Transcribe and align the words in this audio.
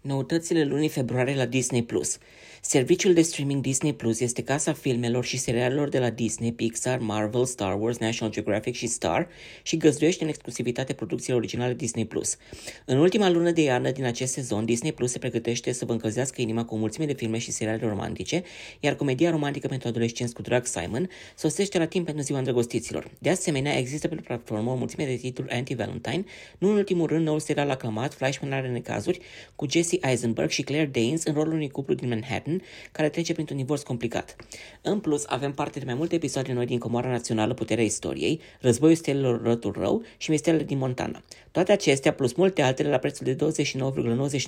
Noutățile 0.00 0.64
lunii 0.64 0.88
februarie 0.88 1.34
la 1.34 1.46
Disney+. 1.46 1.82
Plus. 1.82 2.18
Serviciul 2.62 3.12
de 3.12 3.22
streaming 3.22 3.62
Disney 3.62 3.94
Plus 3.94 4.20
este 4.20 4.42
casa 4.42 4.72
filmelor 4.72 5.24
și 5.24 5.36
serialelor 5.36 5.88
de 5.88 5.98
la 5.98 6.10
Disney, 6.10 6.52
Pixar, 6.52 6.98
Marvel, 6.98 7.44
Star 7.44 7.80
Wars, 7.80 7.98
National 7.98 8.32
Geographic 8.34 8.74
și 8.74 8.86
Star 8.86 9.28
și 9.62 9.76
găzduiește 9.76 10.22
în 10.22 10.28
exclusivitate 10.28 10.92
producțiile 10.92 11.36
originale 11.36 11.74
Disney+. 11.74 12.04
Plus. 12.04 12.36
În 12.84 12.98
ultima 12.98 13.30
lună 13.30 13.50
de 13.50 13.62
iarnă 13.62 13.90
din 13.90 14.04
acest 14.04 14.32
sezon, 14.32 14.64
Disney 14.64 14.92
Plus 14.92 15.10
se 15.10 15.18
pregătește 15.18 15.72
să 15.72 15.84
vă 15.84 15.92
încălzească 15.92 16.40
inima 16.40 16.64
cu 16.64 16.74
o 16.74 16.78
mulțime 16.78 17.06
de 17.06 17.12
filme 17.12 17.38
și 17.38 17.50
seriale 17.50 17.88
romantice, 17.88 18.42
iar 18.80 18.94
comedia 18.94 19.30
romantică 19.30 19.68
pentru 19.68 19.88
adolescenți 19.88 20.34
cu 20.34 20.42
drag 20.42 20.66
Simon 20.66 21.08
sosește 21.36 21.78
la 21.78 21.86
timp 21.86 22.04
pentru 22.04 22.22
ziua 22.22 22.38
îndrăgostiților. 22.38 23.10
De 23.18 23.30
asemenea, 23.30 23.78
există 23.78 24.08
pe 24.08 24.14
platformă 24.14 24.70
o 24.70 24.74
mulțime 24.74 25.04
de 25.04 25.14
titluri 25.14 25.50
anti-Valentine, 25.50 26.24
nu 26.58 26.68
în 26.68 26.76
ultimul 26.76 27.06
rând 27.06 27.26
noul 27.26 27.40
serial 27.40 27.70
aclamat, 27.70 28.14
Flashman 28.14 28.52
are 28.52 28.68
necazuri, 28.68 29.20
cu 29.56 29.66
Jesse 29.70 29.89
Jesse 29.90 30.08
Eisenberg 30.08 30.50
și 30.50 30.62
Claire 30.62 30.86
Danes 30.86 31.24
în 31.24 31.34
rolul 31.34 31.52
unui 31.52 31.70
cuplu 31.70 31.94
din 31.94 32.08
Manhattan 32.08 32.62
care 32.92 33.08
trece 33.08 33.32
printr-un 33.32 33.56
divorț 33.56 33.82
complicat. 33.82 34.36
În 34.82 35.00
plus, 35.00 35.24
avem 35.26 35.52
parte 35.52 35.78
de 35.78 35.84
mai 35.84 35.94
multe 35.94 36.14
episoade 36.14 36.52
noi 36.52 36.66
din 36.66 36.78
Comora 36.78 37.08
Națională 37.08 37.54
Puterea 37.54 37.84
Istoriei, 37.84 38.40
Războiul 38.60 38.96
Stelelor 38.96 39.42
Rătul 39.42 39.74
Rău 39.78 40.02
și 40.16 40.30
Misterele 40.30 40.62
din 40.62 40.78
Montana. 40.78 41.22
Toate 41.50 41.72
acestea, 41.72 42.12
plus 42.12 42.32
multe 42.32 42.62
altele, 42.62 42.88
la 42.88 42.98
prețul 42.98 43.26
de 43.26 43.36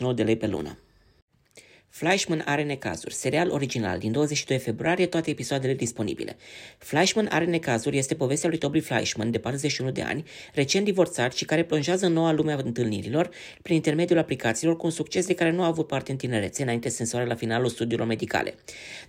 29,99 0.08 0.14
de 0.14 0.22
lei 0.22 0.36
pe 0.36 0.46
lună. 0.46 0.78
Flashman 1.94 2.42
are 2.46 2.62
necazuri, 2.62 3.14
serial 3.14 3.50
original 3.50 3.98
din 3.98 4.12
22 4.12 4.58
februarie, 4.58 5.06
toate 5.06 5.30
episoadele 5.30 5.74
disponibile. 5.74 6.36
Flashman 6.78 7.28
are 7.30 7.44
necazuri 7.44 7.98
este 7.98 8.14
povestea 8.14 8.48
lui 8.48 8.58
Toby 8.58 8.80
Flashman, 8.80 9.30
de 9.30 9.38
41 9.38 9.90
de 9.90 10.02
ani, 10.02 10.24
recent 10.54 10.84
divorțat 10.84 11.32
și 11.32 11.44
care 11.44 11.64
plonjează 11.64 12.06
în 12.06 12.12
noua 12.12 12.32
lume 12.32 12.52
a 12.52 12.58
întâlnirilor 12.64 13.30
prin 13.62 13.74
intermediul 13.74 14.18
aplicațiilor 14.18 14.76
cu 14.76 14.86
un 14.86 14.92
succes 14.92 15.26
de 15.26 15.34
care 15.34 15.50
nu 15.50 15.62
a 15.62 15.66
avut 15.66 15.86
parte 15.86 16.10
în 16.10 16.16
tinerețe, 16.16 16.62
înainte 16.62 16.88
sensoare 16.88 17.26
la 17.26 17.34
finalul 17.34 17.68
studiilor 17.68 18.06
medicale. 18.06 18.54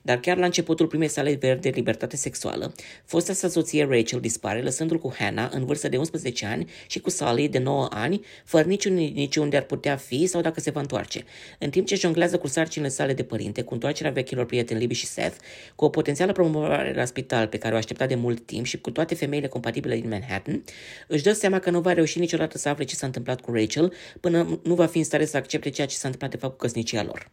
Dar 0.02 0.20
chiar 0.20 0.38
la 0.38 0.46
începutul 0.46 0.88
primei 0.88 1.08
sale 1.08 1.36
verde 1.36 1.70
de 1.70 1.76
libertate 1.76 2.16
sexuală, 2.16 2.74
fosta 3.06 3.34
sa 3.34 3.48
soție 3.48 3.88
Rachel 3.90 4.20
dispare, 4.20 4.62
lăsându-l 4.62 5.00
cu 5.00 5.14
Hannah 5.18 5.50
în 5.52 5.66
vârstă 5.66 5.90
de 5.90 5.98
11 5.98 6.46
ani 6.46 6.70
și 6.88 7.00
cu 7.00 7.10
Sally 7.10 7.48
de 7.48 7.60
9 7.60 7.88
ani, 7.92 8.22
fără 8.46 8.68
niciun 8.68 8.94
nici 8.94 9.36
unde 9.36 9.58
ar 9.58 9.64
putea 9.64 9.96
fi 9.96 10.26
sau 10.26 10.42
dacă 10.42 10.60
se 10.60 10.72
va 10.72 10.80
întoarce. 10.80 11.24
În 11.60 11.70
timp 11.70 11.88
ce 11.88 11.96
jonglează 11.96 12.38
cu 12.38 12.48
sarcini 12.48 12.72
sarcinile 12.74 12.90
sale 12.90 13.14
de 13.14 13.24
părinte, 13.24 13.62
cu 13.62 13.74
întoarcerea 13.74 14.12
vechilor 14.12 14.46
prieteni 14.46 14.80
Libby 14.80 14.94
și 14.94 15.06
Seth, 15.06 15.38
cu 15.76 15.86
o 15.86 15.90
potențială 15.90 16.32
promovare 16.32 16.94
la 16.94 17.06
spital 17.06 17.48
pe 17.48 17.58
care 17.58 17.74
o 17.74 17.78
aștepta 17.78 18.06
de 18.06 18.16
mult 18.16 18.46
timp 18.46 18.66
și 18.66 18.78
cu 18.78 18.92
toate 18.92 19.16
femeile 19.16 19.48
compatibile 19.48 19.96
din 19.96 20.10
Manhattan, 20.10 20.64
își 21.08 21.24
dă 21.24 21.34
seama 21.34 21.60
că 21.60 21.70
nu 21.70 21.82
va 21.82 21.94
reuși 21.94 22.20
niciodată 22.20 22.58
să 22.58 22.70
afle 22.70 22.84
ce 22.84 22.96
s-a 22.96 23.06
întâmplat 23.06 23.42
cu 23.42 23.52
Rachel 23.52 23.94
până 24.20 24.60
nu 24.64 24.74
va 24.74 24.86
fi 24.86 24.98
în 24.98 25.04
stare 25.04 25.26
să 25.26 25.38
accepte 25.38 25.70
ceea 25.70 25.88
ce 25.88 25.96
s-a 25.96 26.08
întâmplat 26.08 26.32
de 26.32 26.38
fapt 26.38 26.54
cu 26.54 26.60
căsnicia 26.60 27.04
lor. 27.04 27.32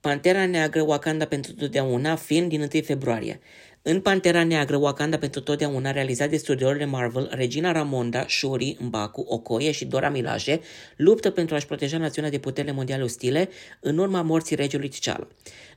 Pantera 0.00 0.46
Neagră 0.46 0.82
Wakanda 0.82 1.24
pentru 1.24 1.52
totdeauna, 1.52 2.16
film 2.16 2.48
din 2.48 2.60
1 2.60 2.82
februarie. 2.82 3.40
În 3.86 4.00
Pantera 4.00 4.44
Neagră, 4.44 4.76
Wakanda 4.76 5.18
pentru 5.18 5.40
totdeauna, 5.40 5.90
realizat 5.90 6.30
de 6.30 6.36
studiourile 6.36 6.84
Marvel, 6.84 7.28
Regina 7.32 7.72
Ramonda, 7.72 8.24
Shuri, 8.28 8.76
Mbaku, 8.80 9.24
Okoye 9.28 9.70
și 9.70 9.84
Dora 9.84 10.08
Milaje 10.08 10.60
luptă 10.96 11.30
pentru 11.30 11.54
a-și 11.54 11.66
proteja 11.66 11.98
națiunea 11.98 12.30
de 12.30 12.38
puterile 12.38 12.72
mondiale 12.72 13.02
ostile 13.02 13.48
în 13.80 13.98
urma 13.98 14.22
morții 14.22 14.56
regiului 14.56 14.90
T'Challa. 14.90 15.26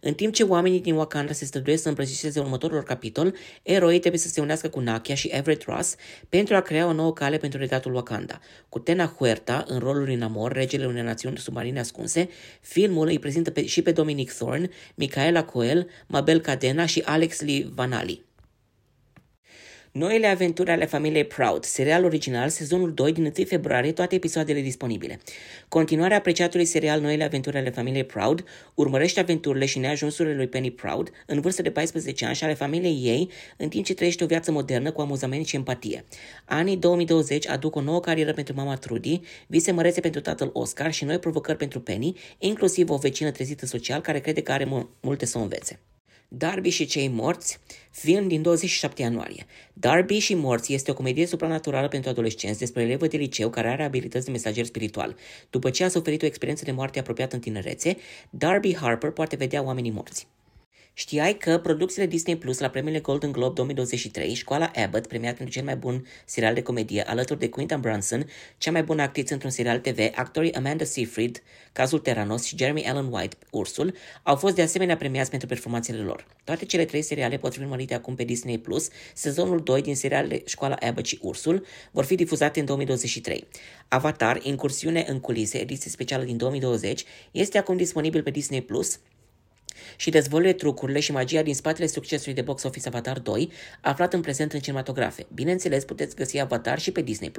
În 0.02 0.14
timp 0.14 0.34
ce 0.34 0.44
oamenii 0.44 0.82
din 0.82 0.96
Wakanda 0.96 1.32
se 1.32 1.46
străduiesc 1.46 1.82
să 1.82 1.88
îmbrățișeze 1.88 2.40
următorul 2.40 2.84
capitol, 2.84 3.36
eroii 3.64 4.00
trebuie 4.00 4.20
să 4.20 4.28
se 4.28 4.42
unească 4.42 4.68
cu 4.68 4.80
Nakia 4.80 5.16
și 5.16 5.28
Everett 5.28 5.64
Ross 5.64 5.96
pentru 6.30 6.56
a 6.56 6.62
crea 6.62 6.88
o 6.88 6.94
nouă 6.94 7.14
cale 7.14 7.38
pentru 7.38 7.60
regatul 7.60 7.94
Wakanda. 7.94 8.40
Cu 8.70 8.80
Tena 8.80 9.16
Huerta 9.18 9.64
în 9.68 9.80
rolul 9.80 10.04
lui 10.04 10.16
Namor, 10.16 10.52
regele 10.52 10.86
unei 10.86 11.02
națiuni 11.04 11.38
submarine 11.38 11.80
ascunse, 11.80 12.30
filmul 12.62 13.08
îi 13.08 13.20
prezintă 13.20 13.52
pe, 13.52 13.66
și 13.66 13.82
pe 13.82 13.92
Dominic 13.92 14.34
Thorne, 14.34 14.70
Micaela 14.96 15.44
Coel, 15.44 15.88
Mabel 16.08 16.40
Cadena 16.40 16.86
și 16.86 17.02
Alex 17.06 17.42
Lee 17.42 17.68
Van 17.76 17.96
Ali. 17.98 18.26
Noile 19.98 20.28
aventuri 20.28 20.72
ale 20.72 20.86
familiei 20.86 21.24
Proud, 21.24 21.64
serial 21.64 22.04
original, 22.04 22.50
sezonul 22.50 22.94
2 22.94 23.14
din 23.14 23.24
1 23.24 23.46
februarie, 23.46 23.92
toate 23.92 24.16
episoadele 24.16 24.62
disponibile. 24.62 25.20
Continuarea 25.68 26.18
apreciatului 26.18 26.66
serial 26.66 27.02
Noile 27.02 27.24
aventuri 27.24 27.58
ale 27.58 27.70
familiei 27.70 28.04
Proud 28.04 28.44
urmărește 28.74 29.20
aventurile 29.20 29.66
și 29.66 29.80
neajunsurile 29.80 30.36
lui 30.36 30.48
Penny 30.48 30.72
Proud, 30.72 31.12
în 31.26 31.42
vârstă 31.42 31.62
de 31.62 31.72
14 31.72 32.26
ani 32.26 32.36
și 32.36 32.44
ale 32.44 32.54
familiei 32.54 33.00
ei, 33.04 33.30
în 33.58 33.70
timp 33.70 33.86
ce 33.86 33.94
trăiește 33.94 34.24
o 34.24 34.28
viață 34.28 34.52
modernă 34.52 34.92
cu 34.92 35.02
amuzament 35.02 35.46
și 35.46 35.56
empatie. 35.56 36.06
Anii 36.46 36.78
2020 36.78 37.48
aduc 37.48 37.76
o 37.76 37.82
nouă 37.82 38.00
carieră 38.00 38.34
pentru 38.34 38.54
mama 38.56 38.76
Trudy, 38.76 39.22
vise 39.48 39.72
mărețe 39.72 40.00
pentru 40.02 40.22
tatăl 40.22 40.50
Oscar 40.54 40.94
și 40.94 41.06
noi 41.06 41.20
provocări 41.20 41.58
pentru 41.58 41.80
Penny, 41.80 42.18
inclusiv 42.38 42.90
o 42.90 42.98
vecină 42.98 43.32
trezită 43.32 43.66
social 43.66 44.02
care 44.02 44.20
crede 44.20 44.42
că 44.42 44.52
are 44.52 44.88
multe 45.02 45.26
să 45.26 45.38
o 45.38 45.42
învețe. 45.42 45.80
Darby 46.30 46.70
și 46.70 46.86
cei 46.86 47.08
morți, 47.08 47.60
film 47.92 48.28
din 48.28 48.42
27 48.42 49.02
ianuarie. 49.02 49.46
Darby 49.74 50.18
și 50.18 50.34
morți 50.34 50.74
este 50.74 50.92
o 50.92 50.94
comedie 50.94 51.26
supranaturală 51.26 51.88
pentru 51.88 52.10
adolescenți 52.10 52.60
despre 52.60 52.82
o 52.82 52.86
elevă 52.86 53.08
de 53.08 53.18
liceu 53.18 53.50
care 53.50 53.70
are 53.70 53.84
abilități 53.84 54.26
de 54.26 54.32
mesager 54.32 54.66
spiritual. 54.66 55.16
După 55.50 55.70
ce 55.70 55.84
a 55.84 55.90
suferit 55.90 56.22
o 56.22 56.26
experiență 56.26 56.64
de 56.66 56.72
moarte 56.72 57.00
apropiată 57.00 57.36
în 57.36 57.42
tinerețe, 57.42 57.98
Darby 58.30 58.76
Harper 58.76 59.12
poate 59.12 59.36
vedea 59.36 59.64
oamenii 59.64 59.92
morți. 59.92 60.28
Știai 61.00 61.38
că 61.38 61.58
producțiile 61.58 62.08
Disney 62.08 62.38
Plus 62.38 62.60
la 62.60 62.70
premiile 62.70 63.00
Golden 63.00 63.32
Globe 63.32 63.54
2023, 63.54 64.34
școala 64.34 64.72
Abbott, 64.76 65.08
premiat 65.08 65.36
pentru 65.36 65.54
cel 65.54 65.64
mai 65.64 65.76
bun 65.76 66.06
serial 66.26 66.54
de 66.54 66.62
comedie, 66.62 67.04
alături 67.08 67.40
de 67.40 67.50
Quinta 67.50 67.78
Brunson, 67.78 68.30
cea 68.58 68.72
mai 68.72 68.84
bună 68.84 69.02
actriță 69.02 69.34
într-un 69.34 69.52
serial 69.52 69.80
TV, 69.80 70.00
actorii 70.16 70.54
Amanda 70.54 70.84
Seyfried, 70.84 71.44
Cazul 71.74 72.00
Terranos 72.00 72.44
și 72.44 72.58
Jeremy 72.58 72.86
Allen 72.86 73.08
White, 73.12 73.36
Ursul, 73.52 73.94
au 74.24 74.36
fost 74.36 74.56
de 74.56 74.62
asemenea 74.62 74.98
premiați 74.98 75.30
pentru 75.30 75.48
performanțele 75.48 76.02
lor. 76.02 76.26
Toate 76.44 76.66
cele 76.66 76.86
trei 76.86 77.02
seriale 77.02 77.38
pot 77.38 77.54
fi 77.54 77.60
urmărite 77.60 77.94
acum 77.94 78.16
pe 78.16 78.24
Disney 78.24 78.58
Plus. 78.58 78.88
Sezonul 79.14 79.60
2 79.60 79.82
din 79.82 79.96
serialele 79.96 80.42
Școala 80.46 80.76
Abbott 80.80 81.06
și 81.06 81.20
Ursul 81.22 81.66
vor 81.92 82.04
fi 82.04 82.16
difuzate 82.16 82.60
în 82.60 82.66
2023. 82.66 83.48
Avatar, 83.88 84.40
Incursiune 84.44 85.06
în 85.08 85.20
culise, 85.20 85.58
ediție 85.58 85.92
specială 85.92 86.24
din 86.24 86.38
2020, 86.38 87.04
este 87.32 87.58
acum 87.58 87.78
disponibil 87.78 88.24
pe 88.24 88.30
Disney 88.30 88.62
Plus 88.62 89.00
și 89.96 90.10
dezvăluie 90.10 90.54
trucurile 90.54 91.00
și 91.00 91.12
magia 91.12 91.42
din 91.42 91.56
spatele 91.56 91.88
succesului 91.88 92.34
de 92.34 92.42
box 92.42 92.64
office 92.64 92.88
Avatar 92.88 93.20
2, 93.20 93.52
aflat 93.82 94.14
în 94.14 94.22
prezent 94.22 94.54
în 94.54 94.60
cinematografe. 94.60 95.26
Bineînțeles, 95.34 95.86
puteți 95.86 96.16
găsi 96.16 96.40
Avatar 96.40 96.80
și 96.80 96.92
pe 96.92 97.02
Disney+. 97.02 97.32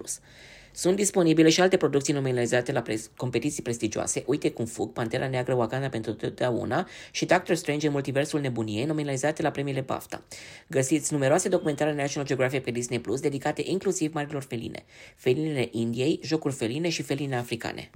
Sunt 0.72 0.96
disponibile 0.96 1.48
și 1.48 1.60
alte 1.60 1.76
producții 1.76 2.12
nominalizate 2.12 2.72
la 2.72 2.82
pre- 2.82 3.00
competiții 3.16 3.62
prestigioase, 3.62 4.22
Uite 4.26 4.50
cum 4.50 4.64
fug, 4.64 4.92
Pantera 4.92 5.28
Neagră, 5.28 5.54
Wakanda 5.54 5.88
pentru 5.88 6.12
totdeauna 6.12 6.88
și 7.10 7.24
Doctor 7.24 7.54
Strange 7.54 7.86
în 7.86 7.92
Multiversul 7.92 8.40
Nebuniei, 8.40 8.84
nominalizate 8.84 9.42
la 9.42 9.50
premiile 9.50 9.80
BAFTA. 9.80 10.22
Găsiți 10.66 11.12
numeroase 11.12 11.48
documentare 11.48 11.94
National 11.94 12.26
Geographic 12.26 12.62
pe 12.62 12.70
Disney+, 12.70 12.98
Plus, 12.98 13.20
dedicate 13.20 13.62
inclusiv 13.64 14.12
marilor 14.12 14.42
feline, 14.42 14.84
felinele 15.16 15.68
Indiei, 15.72 16.20
jocuri 16.22 16.54
feline 16.54 16.88
și 16.88 17.02
feline 17.02 17.36
africane. 17.36 17.90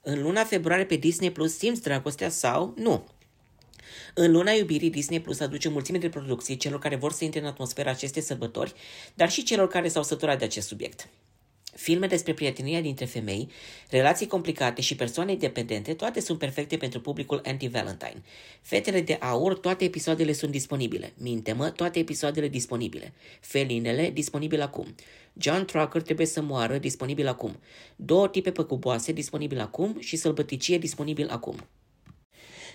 În 0.00 0.22
luna 0.22 0.44
februarie 0.44 0.84
pe 0.84 0.96
Disney 0.96 1.30
Plus 1.30 1.56
simți 1.56 1.82
dragostea 1.82 2.28
sau 2.28 2.74
nu? 2.76 3.06
În 4.14 4.32
luna 4.32 4.50
iubirii, 4.50 4.90
Disney 4.90 5.20
Plus 5.20 5.40
aduce 5.40 5.68
mulțime 5.68 5.98
de 5.98 6.08
producții 6.08 6.56
celor 6.56 6.78
care 6.78 6.96
vor 6.96 7.12
să 7.12 7.24
intre 7.24 7.40
în 7.40 7.46
atmosfera 7.46 7.90
acestei 7.90 8.22
sărbători, 8.22 8.74
dar 9.14 9.30
și 9.30 9.42
celor 9.42 9.68
care 9.68 9.88
s-au 9.88 10.02
săturat 10.02 10.38
de 10.38 10.44
acest 10.44 10.66
subiect. 10.66 11.08
Filme 11.76 12.06
despre 12.06 12.34
prietenia 12.34 12.80
dintre 12.80 13.04
femei, 13.04 13.48
relații 13.90 14.26
complicate 14.26 14.80
și 14.80 14.96
persoane 14.96 15.32
independente, 15.32 15.94
toate 15.94 16.20
sunt 16.20 16.38
perfecte 16.38 16.76
pentru 16.76 17.00
publicul 17.00 17.40
anti-Valentine. 17.44 18.22
Fetele 18.62 19.00
de 19.00 19.12
aur, 19.20 19.58
toate 19.58 19.84
episoadele 19.84 20.32
sunt 20.32 20.50
disponibile. 20.50 21.12
Minte-mă, 21.16 21.70
toate 21.70 21.98
episoadele 21.98 22.48
disponibile. 22.48 23.12
Felinele, 23.40 24.10
disponibil 24.10 24.60
acum. 24.60 24.94
John 25.32 25.64
Trucker 25.64 26.02
trebuie 26.02 26.26
să 26.26 26.42
moară, 26.42 26.78
disponibil 26.78 27.28
acum. 27.28 27.60
Două 27.96 28.28
tipe 28.28 28.50
păcuboase, 28.50 29.12
disponibil 29.12 29.60
acum 29.60 29.96
și 29.98 30.16
sălbăticie, 30.16 30.78
disponibil 30.78 31.28
acum. 31.28 31.66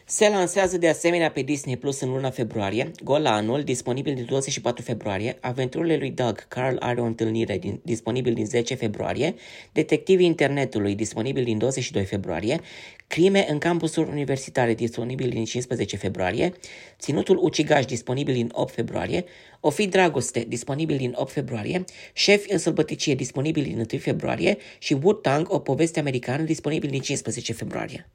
Se 0.05 0.29
lansează 0.29 0.77
de 0.77 0.87
asemenea 0.87 1.31
pe 1.31 1.41
Disney 1.41 1.77
Plus 1.77 1.99
în 1.99 2.09
luna 2.09 2.29
februarie, 2.29 2.91
Golanul, 3.03 3.63
disponibil 3.63 4.13
din 4.13 4.25
24 4.25 4.83
februarie, 4.83 5.37
Aventurile 5.41 5.97
lui 5.97 6.11
Doug, 6.11 6.47
Carl 6.47 6.75
are 6.79 7.01
o 7.01 7.03
întâlnire, 7.03 7.57
din, 7.57 7.79
disponibil 7.83 8.33
din 8.33 8.45
10 8.45 8.75
februarie, 8.75 9.35
Detectivii 9.71 10.25
Internetului, 10.25 10.95
disponibil 10.95 11.43
din 11.43 11.57
22 11.57 12.05
februarie, 12.05 12.59
Crime 13.07 13.45
în 13.49 13.57
campusuri 13.57 14.09
universitare, 14.09 14.73
disponibil 14.73 15.29
din 15.29 15.45
15 15.45 15.97
februarie, 15.97 16.53
Ținutul 16.99 17.37
Ucigaș, 17.41 17.85
disponibil 17.85 18.33
din 18.33 18.49
8 18.53 18.73
februarie, 18.73 19.25
O 19.59 19.69
fi 19.69 19.87
dragoste, 19.87 20.45
disponibil 20.47 20.97
din 20.97 21.13
8 21.15 21.31
februarie, 21.31 21.83
Șefi 22.13 22.51
în 22.51 22.57
sălbăticie, 22.57 23.15
disponibil 23.15 23.63
din 23.63 23.87
1 23.91 23.99
februarie. 23.99 24.57
Și 24.79 24.93
Wu 25.03 25.13
Tang, 25.13 25.53
o 25.53 25.59
poveste 25.59 25.99
americană, 25.99 26.43
disponibil 26.43 26.89
din 26.89 27.01
15 27.01 27.53
februarie. 27.53 28.11